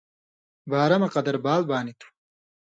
بارہ 0.69 0.97
مہ 1.01 1.07
قَدَر 1.15 1.35
بال 1.43 1.61
بانیۡ 1.69 1.97
تُھو۔ 1.99 2.07